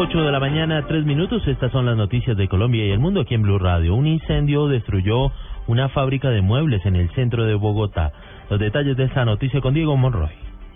8 0.00 0.22
de 0.22 0.30
la 0.30 0.38
mañana, 0.38 0.86
3 0.86 1.04
minutos. 1.04 1.44
Estas 1.48 1.72
son 1.72 1.84
las 1.84 1.96
noticias 1.96 2.36
de 2.36 2.46
Colombia 2.46 2.86
y 2.86 2.90
el 2.92 3.00
mundo 3.00 3.22
aquí 3.22 3.34
en 3.34 3.42
Blue 3.42 3.58
Radio. 3.58 3.96
Un 3.96 4.06
incendio 4.06 4.68
destruyó 4.68 5.32
una 5.66 5.88
fábrica 5.88 6.30
de 6.30 6.40
muebles 6.40 6.86
en 6.86 6.94
el 6.94 7.10
centro 7.16 7.44
de 7.44 7.56
Bogotá. 7.56 8.12
Los 8.48 8.60
detalles 8.60 8.96
de 8.96 9.06
esta 9.06 9.24
noticia 9.24 9.60
con 9.60 9.74
Diego 9.74 9.96
Monroy. 9.96 10.30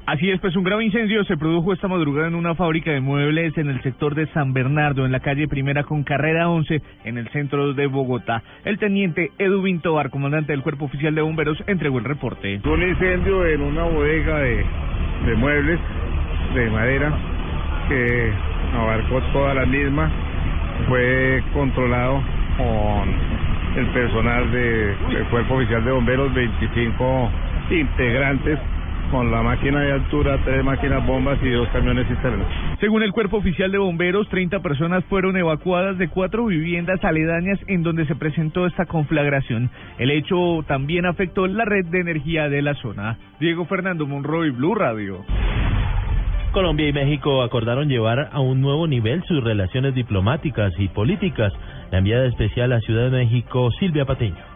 Así 0.07 0.29
es, 0.29 0.41
pues 0.41 0.57
un 0.57 0.65
grave 0.65 0.85
incendio 0.85 1.23
se 1.23 1.37
produjo 1.37 1.73
esta 1.73 1.87
madrugada 1.87 2.27
en 2.27 2.35
una 2.35 2.57
fábrica 2.57 2.91
de 2.91 3.01
muebles 3.01 3.57
en 3.57 3.69
el 3.69 3.81
sector 3.83 4.17
de 4.17 4.27
San 4.33 4.53
Bernardo, 4.53 5.07
en 5.07 5.13
la 5.13 5.21
calle 5.21 5.47
Primera 5.47 5.85
con 5.85 6.03
Carrera 6.03 6.49
11, 6.49 6.83
en 7.05 7.17
el 7.17 7.29
centro 7.29 7.75
de 7.75 7.87
Bogotá. 7.87 8.43
El 8.65 8.81
teniente 8.81 9.31
Edu 9.39 9.63
Vintobar, 9.63 10.11
comandante 10.11 10.51
del 10.51 10.63
Cuerpo 10.63 10.87
Oficial 10.87 11.15
de 11.15 11.23
Bomberos, 11.23 11.63
entregó 11.69 11.99
el 11.99 12.05
reporte. 12.07 12.61
Un 12.65 12.83
incendio 12.83 13.47
en 13.47 13.61
una 13.61 13.85
bodega 13.85 14.41
de, 14.41 14.67
de 15.27 15.35
muebles 15.37 15.79
de 16.57 16.71
madera 16.71 17.17
que 17.89 18.52
abarcó 18.75 19.21
toda 19.33 19.55
la 19.55 19.67
misma, 19.67 20.11
fue 20.89 21.43
controlado 21.53 22.23
con 22.57 23.79
el 23.79 23.87
personal 23.89 24.51
de- 24.53 24.95
del 25.15 25.25
Cuerpo 25.31 25.55
Oficial 25.55 25.85
de 25.85 25.91
Bomberos, 25.93 26.33
25 26.35 27.31
integrantes 27.71 28.59
con 29.11 29.31
la 29.31 29.43
máquina 29.43 29.81
de 29.81 29.93
altura, 29.93 30.39
tres 30.43 30.65
máquinas 30.65 31.07
bombas 31.07 31.39
y 31.43 31.51
dos 31.51 31.69
camiones 31.69 32.07
cisternas. 32.09 32.47
Según 32.81 33.03
el 33.03 33.13
Cuerpo 33.13 33.37
Oficial 33.39 33.71
de 33.71 33.77
Bomberos, 33.77 34.27
30 34.31 34.61
personas 34.61 35.05
fueron 35.05 35.37
evacuadas 35.37 35.99
de 35.99 36.09
cuatro 36.09 36.47
viviendas 36.47 37.03
aledañas 37.05 37.59
en 37.69 37.83
donde 37.83 38.07
se 38.07 38.15
presentó 38.17 38.67
esta 38.67 38.87
conflagración. 38.87 39.69
El 39.99 40.11
hecho 40.11 40.65
también 40.67 41.05
afectó 41.05 41.47
la 41.47 41.67
red 41.67 41.85
de 41.87 42.01
energía 42.01 42.49
de 42.49 42.63
la 42.63 42.73
zona. 42.75 43.19
Diego 43.39 43.67
Fernando 43.67 44.07
Monroy, 44.07 44.51
Blue 44.51 44.75
Radio. 44.75 45.19
Colombia 46.53 46.87
y 46.87 46.93
México 46.93 47.43
acordaron 47.43 47.89
llevar 47.89 48.29
a 48.31 48.41
un 48.41 48.61
nuevo 48.61 48.87
nivel 48.87 49.25
sus 49.25 49.43
relaciones 49.43 49.95
diplomáticas 49.95 50.73
y 50.79 50.89
políticas. 50.89 51.53
La 51.91 51.99
enviada 51.99 52.27
especial 52.27 52.73
a 52.73 52.81
Ciudad 52.81 53.11
de 53.11 53.25
México, 53.25 53.71
Silvia 53.81 54.05
Patiño. 54.05 54.52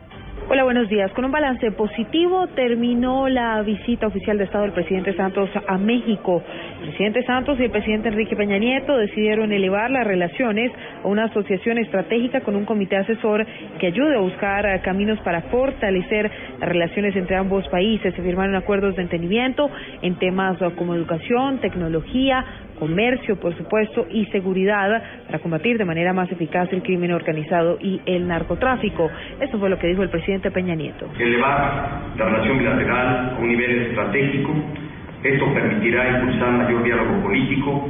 Hola, 0.49 0.63
buenos 0.63 0.89
días. 0.89 1.11
Con 1.11 1.25
un 1.25 1.33
balance 1.33 1.73
positivo 1.73 2.47
terminó 2.47 3.29
la 3.29 3.61
visita 3.63 4.07
oficial 4.07 4.39
de 4.39 4.45
Estado 4.45 4.63
del 4.63 4.75
presidente 4.75 5.13
Santos 5.17 5.51
a 5.67 5.77
México. 5.77 6.41
El 6.83 6.91
presidente 6.91 7.25
Santos 7.25 7.59
y 7.59 7.65
el 7.65 7.73
presidente 7.73 8.11
Enrique 8.11 8.37
Peña 8.37 8.57
Nieto 8.57 8.97
decidieron 8.97 9.51
elevar 9.51 9.91
las 9.91 10.07
relaciones 10.07 10.71
a 11.03 11.09
una 11.09 11.25
asociación 11.25 11.79
estratégica 11.79 12.43
con 12.43 12.55
un 12.55 12.65
comité 12.65 12.97
asesor 12.97 13.45
que 13.81 13.89
ayude 13.89 14.15
a 14.15 14.21
buscar 14.21 14.67
eh, 14.67 14.81
caminos 14.85 15.19
para 15.23 15.43
fortalecer 15.43 16.31
las 16.61 16.69
relaciones 16.69 17.17
entre 17.17 17.35
ambos 17.35 17.67
países. 17.67 18.15
Se 18.15 18.23
firmaron 18.23 18.55
acuerdos 18.55 18.95
de 18.95 19.03
entendimiento 19.03 19.69
en 20.01 20.15
temas 20.15 20.63
eh, 20.63 20.71
como 20.77 20.95
educación, 20.95 21.59
tecnología, 21.59 22.45
comercio, 22.77 23.37
por 23.37 23.57
supuesto, 23.57 24.07
y 24.11 24.27
seguridad 24.27 25.03
para 25.27 25.39
combatir 25.39 25.79
de 25.79 25.85
manera 25.85 26.13
más 26.13 26.31
eficaz 26.31 26.73
el 26.73 26.83
crimen 26.83 27.13
organizado 27.13 27.79
y 27.81 28.01
el 28.07 28.27
narcotráfico. 28.27 29.11
Eso 29.41 29.59
fue 29.59 29.69
lo 29.69 29.79
que 29.79 29.89
dijo 29.89 30.03
el 30.03 30.11
presidente 30.11 30.51
Peña 30.51 30.75
Nieto. 30.75 31.11
elevar 31.19 32.03
la 32.17 32.25
relación 32.25 32.59
bilateral 32.59 33.35
a 33.35 33.39
un 33.39 33.49
nivel 33.49 33.83
estratégico. 33.89 34.55
Esto 35.23 35.53
permitirá 35.55 36.21
impulsar 36.21 36.51
mayor 36.53 36.85
diálogo 36.85 37.23
político, 37.23 37.89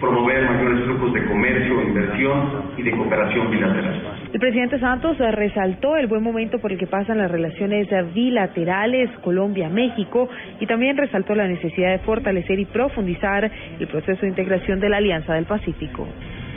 promover 0.00 0.44
mayores 0.44 0.84
flujos 0.84 1.12
de 1.12 1.24
comercio, 1.26 1.82
inversión 1.82 2.62
y 2.76 2.82
de 2.82 2.90
cooperación 2.92 3.50
bilateral. 3.50 4.17
El 4.30 4.40
presidente 4.40 4.78
Santos 4.78 5.18
eh, 5.20 5.32
resaltó 5.32 5.96
el 5.96 6.06
buen 6.06 6.22
momento 6.22 6.58
por 6.58 6.70
el 6.70 6.78
que 6.78 6.86
pasan 6.86 7.16
las 7.16 7.30
relaciones 7.30 7.90
eh, 7.90 8.04
bilaterales 8.14 9.08
Colombia-México 9.22 10.28
y 10.60 10.66
también 10.66 10.98
resaltó 10.98 11.34
la 11.34 11.48
necesidad 11.48 11.92
de 11.92 12.00
fortalecer 12.00 12.58
y 12.58 12.66
profundizar 12.66 13.50
el 13.80 13.86
proceso 13.86 14.20
de 14.20 14.28
integración 14.28 14.80
de 14.80 14.90
la 14.90 14.98
Alianza 14.98 15.32
del 15.32 15.46
Pacífico. 15.46 16.06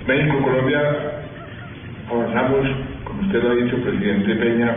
México, 0.05 0.41
Colombia, 0.43 0.81
avanzamos, 2.09 2.67
como 3.05 3.21
usted 3.21 3.41
lo 3.41 3.51
ha 3.51 3.55
dicho, 3.55 3.77
presidente 3.77 4.35
Peña, 4.35 4.75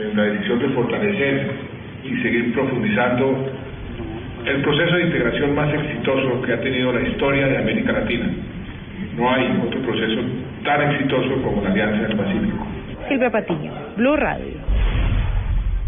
en 0.00 0.16
la 0.16 0.22
decisión 0.22 0.58
de 0.58 0.68
fortalecer 0.70 1.50
y 2.02 2.22
seguir 2.22 2.54
profundizando 2.54 3.52
el 4.46 4.62
proceso 4.62 4.96
de 4.96 5.02
integración 5.02 5.54
más 5.54 5.74
exitoso 5.74 6.40
que 6.40 6.52
ha 6.54 6.60
tenido 6.62 6.94
la 6.94 7.06
historia 7.06 7.46
de 7.48 7.58
América 7.58 7.92
Latina. 7.92 8.30
No 9.18 9.30
hay 9.30 9.60
otro 9.66 9.82
proceso 9.82 10.22
tan 10.62 10.82
exitoso 10.90 11.42
como 11.42 11.62
la 11.62 11.70
Alianza 11.70 12.02
del 12.02 12.16
Pacífico. 12.16 12.66
Silvia 13.08 13.30
Patiño, 13.30 13.72
Blue 13.96 14.16
Radio. 14.16 14.54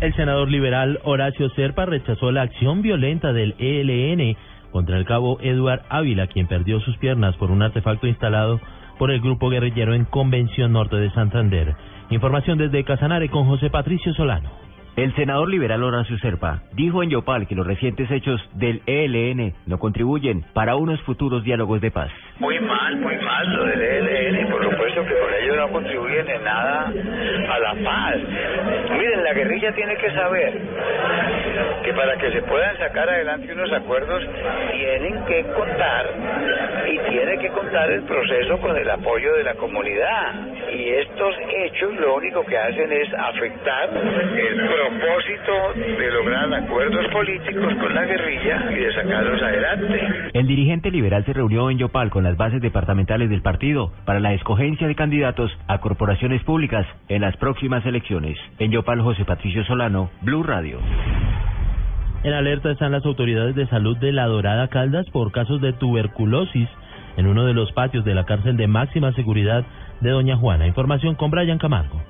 El 0.00 0.14
senador 0.14 0.50
liberal 0.50 1.00
Horacio 1.04 1.48
Serpa 1.50 1.86
rechazó 1.86 2.32
la 2.32 2.42
acción 2.42 2.82
violenta 2.82 3.32
del 3.32 3.54
ELN 3.58 4.36
contra 4.70 4.98
el 4.98 5.04
cabo 5.04 5.38
Eduard 5.40 5.82
Ávila, 5.88 6.26
quien 6.26 6.46
perdió 6.46 6.80
sus 6.80 6.96
piernas 6.98 7.36
por 7.36 7.50
un 7.50 7.62
artefacto 7.62 8.06
instalado 8.06 8.60
por 8.98 9.10
el 9.10 9.20
grupo 9.20 9.48
guerrillero 9.48 9.94
en 9.94 10.04
Convención 10.04 10.72
Norte 10.72 10.96
de 10.96 11.10
Santander. 11.12 11.74
Información 12.10 12.58
desde 12.58 12.84
Casanare 12.84 13.28
con 13.28 13.46
José 13.46 13.70
Patricio 13.70 14.12
Solano. 14.14 14.50
El 14.96 15.12
senador 15.16 15.48
liberal 15.48 15.82
Horacio 15.82 16.16
Serpa 16.18 16.62
dijo 16.72 17.02
en 17.02 17.10
Yopal 17.10 17.48
que 17.48 17.56
los 17.56 17.66
recientes 17.66 18.08
hechos 18.12 18.40
del 18.54 18.80
ELN 18.86 19.52
no 19.66 19.78
contribuyen 19.78 20.44
para 20.52 20.76
unos 20.76 21.00
futuros 21.02 21.42
diálogos 21.42 21.80
de 21.80 21.90
paz. 21.90 22.12
Muy 22.38 22.60
mal, 22.60 22.96
muy 22.98 23.16
mal 23.16 23.56
lo 23.56 23.64
del 23.64 23.80
ELN, 23.80 24.50
por 24.50 24.63
que 25.06 25.14
con 25.14 25.34
ello 25.34 25.56
no 25.56 25.68
contribuyen 25.70 26.28
en 26.28 26.44
nada 26.44 26.86
a 26.86 27.58
la 27.58 27.74
paz. 27.84 28.16
Miren, 28.90 29.24
la 29.24 29.32
guerrilla 29.32 29.72
tiene 29.72 29.96
que 29.96 30.10
saber 30.12 30.52
que 31.84 31.92
para 31.92 32.16
que 32.16 32.30
se 32.32 32.42
puedan 32.42 32.76
sacar 32.78 33.08
adelante 33.08 33.52
unos 33.52 33.72
acuerdos 33.72 34.22
tienen 34.72 35.24
que 35.26 35.44
contar 35.54 36.06
y 36.86 36.98
tiene 37.10 37.38
que 37.38 37.48
contar 37.50 37.90
el 37.90 38.02
proceso 38.02 38.58
con 38.58 38.76
el 38.76 38.88
apoyo 38.90 39.34
de 39.34 39.44
la 39.44 39.54
comunidad. 39.54 40.34
Y 40.72 40.88
estos 40.90 41.34
hechos 41.48 41.94
lo 41.94 42.16
único 42.16 42.44
que 42.44 42.56
hacen 42.56 42.92
es 42.92 43.12
afectar 43.14 43.90
el 43.90 44.68
propósito 44.68 45.13
de 45.44 46.10
lograr 46.10 46.54
acuerdos 46.54 47.06
políticos 47.12 47.74
con 47.78 47.94
la 47.94 48.04
guerrilla 48.06 48.72
y 48.72 48.74
de 48.76 48.94
sacarlos 48.94 49.42
adelante. 49.42 50.00
El 50.32 50.46
dirigente 50.46 50.90
liberal 50.90 51.22
se 51.26 51.34
reunió 51.34 51.68
en 51.70 51.76
Yopal 51.76 52.08
con 52.08 52.24
las 52.24 52.36
bases 52.38 52.62
departamentales 52.62 53.28
del 53.28 53.42
partido 53.42 53.92
para 54.06 54.20
la 54.20 54.32
escogencia 54.32 54.86
de 54.86 54.94
candidatos 54.94 55.50
a 55.68 55.78
corporaciones 55.78 56.42
públicas 56.44 56.86
en 57.08 57.20
las 57.20 57.36
próximas 57.36 57.84
elecciones. 57.84 58.38
En 58.58 58.70
Yopal, 58.70 59.02
José 59.02 59.26
Patricio 59.26 59.64
Solano, 59.64 60.10
Blue 60.22 60.42
Radio. 60.42 60.78
En 62.22 62.32
alerta 62.32 62.70
están 62.70 62.92
las 62.92 63.04
autoridades 63.04 63.54
de 63.54 63.66
salud 63.66 63.98
de 63.98 64.12
La 64.12 64.26
Dorada 64.26 64.68
Caldas 64.68 65.04
por 65.10 65.30
casos 65.30 65.60
de 65.60 65.74
tuberculosis 65.74 66.68
en 67.18 67.26
uno 67.26 67.44
de 67.44 67.52
los 67.52 67.70
patios 67.72 68.04
de 68.06 68.14
la 68.14 68.24
cárcel 68.24 68.56
de 68.56 68.66
máxima 68.66 69.12
seguridad 69.12 69.64
de 70.00 70.10
Doña 70.10 70.36
Juana. 70.36 70.66
Información 70.66 71.16
con 71.16 71.30
Brian 71.30 71.58
Camargo. 71.58 72.00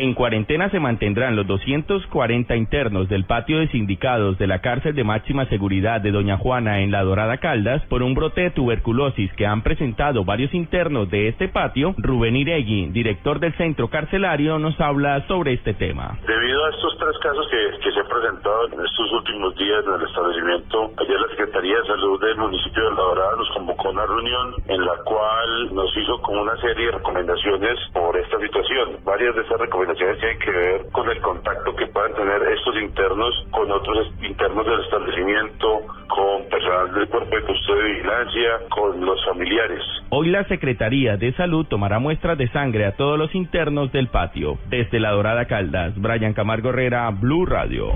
En 0.00 0.14
cuarentena 0.14 0.70
se 0.70 0.78
mantendrán 0.78 1.34
los 1.34 1.44
240 1.48 2.54
internos 2.54 3.08
del 3.08 3.24
patio 3.24 3.58
de 3.58 3.66
sindicados 3.66 4.38
de 4.38 4.46
la 4.46 4.60
cárcel 4.60 4.94
de 4.94 5.02
máxima 5.02 5.46
seguridad 5.46 6.00
de 6.00 6.12
Doña 6.12 6.36
Juana 6.36 6.82
en 6.82 6.92
La 6.92 7.02
Dorada 7.02 7.38
Caldas 7.38 7.82
por 7.86 8.04
un 8.04 8.14
brote 8.14 8.42
de 8.42 8.50
tuberculosis 8.52 9.32
que 9.32 9.44
han 9.44 9.62
presentado 9.62 10.24
varios 10.24 10.54
internos 10.54 11.10
de 11.10 11.26
este 11.26 11.48
patio. 11.48 11.96
Rubén 11.98 12.36
Iregui, 12.36 12.90
director 12.92 13.40
del 13.40 13.56
centro 13.56 13.88
carcelario, 13.90 14.60
nos 14.60 14.80
habla 14.80 15.26
sobre 15.26 15.54
este 15.54 15.74
tema. 15.74 16.16
Debido 16.24 16.64
a 16.66 16.70
estos 16.70 16.96
tres 16.96 17.18
casos 17.20 17.48
que, 17.50 17.90
se 17.90 17.98
han 17.98 18.06
presentado 18.06 18.66
en 18.68 18.78
estos 18.78 19.12
últimos 19.14 19.56
días 19.56 19.84
en 19.84 19.94
el 19.94 20.06
establecimiento, 20.06 20.92
ayer 20.96 21.20
la 21.20 21.28
Secretaría 21.30 21.76
de 21.76 21.86
Salud 21.88 22.20
del 22.20 22.36
municipio 22.36 22.84
de 22.84 22.90
La 22.90 23.02
Dorada 23.02 23.32
nos 23.36 23.48
convocó 23.50 23.88
a 23.88 23.90
una 23.90 24.06
reunión 24.06 24.54
en 24.68 24.80
la 24.80 24.94
cual 25.04 25.74
nos 25.74 25.90
hizo 25.96 26.22
como 26.22 26.42
una 26.42 26.56
serie 26.60 26.86
de 26.86 26.92
recomendaciones 26.92 27.78
por 27.92 28.16
esta 28.16 28.38
situación. 28.38 28.57
Varias 29.04 29.34
de 29.34 29.40
estas 29.40 29.60
recomendaciones 29.60 30.18
tienen 30.18 30.38
que 30.38 30.50
ver 30.50 30.86
con 30.92 31.08
el 31.08 31.20
contacto 31.20 31.74
que 31.74 31.86
puedan 31.86 32.12
tener 32.14 32.42
estos 32.52 32.76
internos 32.76 33.46
con 33.50 33.70
otros 33.70 34.12
internos 34.22 34.66
del 34.66 34.80
establecimiento, 34.80 35.80
con 36.08 36.48
personal 36.50 36.92
del 36.92 37.08
cuerpo 37.08 37.34
de 37.34 37.42
custodia 37.42 37.88
y 37.88 37.92
vigilancia, 37.92 38.50
con 38.68 39.04
los 39.04 39.24
familiares. 39.24 39.82
Hoy 40.10 40.28
la 40.28 40.44
Secretaría 40.44 41.16
de 41.16 41.32
Salud 41.32 41.66
tomará 41.66 41.98
muestras 41.98 42.36
de 42.36 42.48
sangre 42.48 42.84
a 42.84 42.96
todos 42.96 43.18
los 43.18 43.34
internos 43.34 43.90
del 43.92 44.08
patio. 44.08 44.58
Desde 44.68 45.00
La 45.00 45.12
Dorada 45.12 45.46
Caldas, 45.46 45.94
Brian 45.96 46.34
Camargo 46.34 46.68
Herrera, 46.68 47.10
Blue 47.10 47.46
Radio. 47.46 47.92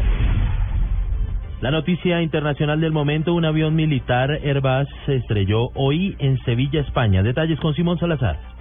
La 1.60 1.70
noticia 1.70 2.20
internacional 2.22 2.80
del 2.80 2.90
momento, 2.90 3.34
un 3.34 3.44
avión 3.44 3.76
militar 3.76 4.30
Airbus 4.32 4.88
se 5.06 5.16
estrelló 5.16 5.68
hoy 5.74 6.16
en 6.18 6.38
Sevilla, 6.38 6.80
España. 6.80 7.22
Detalles 7.22 7.60
con 7.60 7.74
Simón 7.74 7.98
Salazar. 7.98 8.51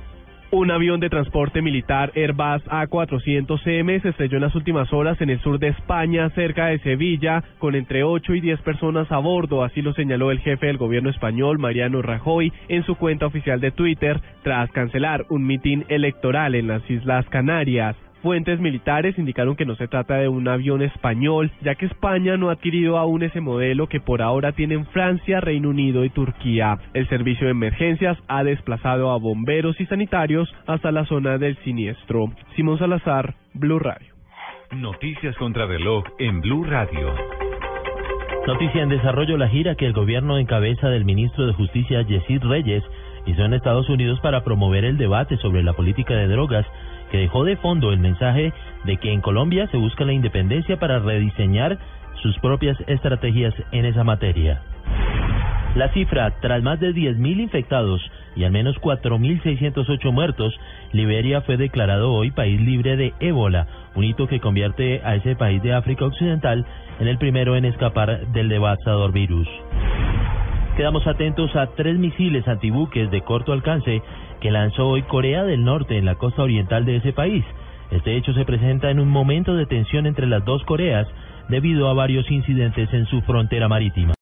Un 0.54 0.70
avión 0.70 1.00
de 1.00 1.10
transporte 1.10 1.62
militar 1.62 2.12
Airbus 2.14 2.62
A400CM 2.66 4.02
se 4.02 4.10
estrelló 4.10 4.36
en 4.36 4.44
las 4.44 4.54
últimas 4.54 4.92
horas 4.92 5.22
en 5.22 5.30
el 5.30 5.40
sur 5.40 5.60
de 5.60 5.70
España, 5.70 6.30
cerca 6.32 6.66
de 6.66 6.80
Sevilla, 6.80 7.42
con 7.58 7.74
entre 7.74 8.04
8 8.04 8.36
y 8.36 8.42
10 8.42 8.60
personas 8.62 9.10
a 9.14 9.20
bordo, 9.20 9.64
así 9.64 9.82
lo 9.82 9.94
señaló 9.94 10.30
el 10.30 10.40
jefe 10.40 10.68
del 10.68 10.78
gobierno 10.78 11.10
español, 11.10 11.58
Mariano 11.58 12.02
Rajoy, 12.02 12.52
en 12.68 12.84
su 12.84 12.96
cuenta 12.96 13.28
oficial 13.28 13.62
de 13.62 13.72
Twitter, 13.72 14.20
tras 14.44 14.70
cancelar 14.72 15.26
un 15.30 15.48
mitin 15.48 15.86
electoral 15.88 16.54
en 16.56 16.68
las 16.68 16.88
Islas 16.90 17.26
Canarias. 17.30 17.96
Fuentes 18.22 18.60
militares 18.60 19.18
indicaron 19.18 19.56
que 19.56 19.66
no 19.66 19.76
se 19.76 19.88
trata 19.88 20.18
de 20.18 20.28
un 20.28 20.48
avión 20.48 20.84
español, 20.84 21.52
ya 21.62 21.74
que 21.74 21.88
España 21.88 22.38
no 22.38 22.50
ha 22.50 22.54
adquirido 22.54 23.00
aún 23.00 23.24
ese 23.24 23.42
modelo 23.42 23.88
que 23.88 24.00
por 24.00 24.22
ahora 24.22 24.52
tienen 24.52 24.86
Francia, 24.88 25.42
Reino 25.42 25.70
Unido 25.70 26.06
y 26.06 26.10
Turquía. 26.10 26.78
El 26.94 27.10
servicio 27.10 27.48
de 27.48 27.52
emergencias 27.52 28.18
ha 28.28 28.44
desplazado 28.44 29.12
a 29.12 29.18
bomberos 29.18 29.80
y 29.82 29.88
sanitarios 29.88 30.54
hasta 30.68 30.92
la 30.92 31.06
zona 31.06 31.40
del 31.40 31.58
siniestro. 31.64 32.32
Simón 32.56 32.78
Salazar, 32.78 33.34
Blue 33.56 33.80
Radio. 33.80 34.14
Noticias 34.72 35.36
contra 35.38 35.66
reloj 35.66 36.04
en 36.20 36.42
Blue 36.42 36.64
Radio. 36.64 37.16
Noticia 38.46 38.84
en 38.84 38.90
desarrollo 38.90 39.38
la 39.38 39.50
gira 39.50 39.76
que 39.76 39.86
el 39.86 39.94
gobierno 39.94 40.38
en 40.38 40.46
cabeza 40.46 40.90
del 40.90 41.06
ministro 41.06 41.48
de 41.48 41.54
Justicia 41.54 42.04
Yesid 42.04 42.44
Reyes 42.44 42.84
hizo 43.26 43.44
en 43.44 43.54
Estados 43.54 43.90
Unidos 43.90 44.20
para 44.22 44.44
promover 44.44 44.86
el 44.86 44.98
debate 44.98 45.38
sobre 45.38 45.64
la 45.64 45.74
política 45.74 46.16
de 46.16 46.28
drogas 46.28 46.66
que 47.12 47.18
dejó 47.18 47.44
de 47.44 47.58
fondo 47.58 47.92
el 47.92 48.00
mensaje 48.00 48.54
de 48.86 48.98
que 48.98 49.12
en 49.12 49.22
Colombia 49.22 49.68
se 49.68 49.78
busca 49.78 50.06
la 50.06 50.14
independencia 50.14 50.78
para 50.78 51.00
rediseñar 51.00 51.78
sus 52.22 52.38
propias 52.40 52.78
estrategias 52.88 53.54
en 53.72 53.86
esa 53.86 54.04
materia. 54.04 54.62
La 55.76 55.88
cifra, 55.94 56.32
tras 56.42 56.62
más 56.62 56.80
de 56.82 56.94
10.000 56.94 57.40
infectados 57.40 58.02
y 58.36 58.44
al 58.44 58.52
menos 58.52 58.76
4.608 58.82 60.12
muertos, 60.12 60.54
Liberia 60.92 61.42
fue 61.42 61.56
declarado 61.56 62.12
hoy 62.12 62.32
país 62.32 62.60
libre 62.60 62.98
de 62.98 63.14
ébola, 63.20 63.68
un 63.96 64.04
hito 64.04 64.28
que 64.28 64.42
convierte 64.42 65.02
a 65.04 65.16
ese 65.16 65.36
país 65.36 65.62
de 65.64 65.74
África 65.74 66.06
Occidental 66.06 66.66
en 67.00 67.08
el 67.08 67.18
primero 67.18 67.56
en 67.56 67.66
escapar 67.66 68.28
del 68.28 68.50
devastador 68.50 69.14
virus. 69.14 69.48
Quedamos 70.76 71.06
atentos 71.06 71.54
a 71.56 71.68
tres 71.68 72.00
misiles 72.00 72.48
antibuques 72.48 73.12
de 73.12 73.22
corto 73.22 73.52
alcance 73.52 74.02
que 74.40 74.52
lanzó 74.52 74.88
hoy 74.88 75.04
Corea 75.04 75.44
del 75.44 75.66
Norte 75.66 75.98
en 75.98 76.06
la 76.06 76.16
costa 76.16 76.44
oriental 76.44 76.86
de 76.86 76.96
ese 76.96 77.12
país. 77.12 77.44
Este 77.92 78.16
hecho 78.16 78.34
se 78.34 78.46
presenta 78.46 78.90
en 78.90 79.00
un 79.00 79.10
momento 79.10 79.54
de 79.56 79.66
tensión 79.66 80.06
entre 80.06 80.28
las 80.28 80.46
dos 80.46 80.64
Coreas 80.64 81.08
debido 81.50 81.90
a 81.90 81.94
varios 81.94 82.30
incidentes 82.32 82.92
en 82.94 83.06
su 83.08 83.22
frontera 83.22 83.68
marítima. 83.68 84.08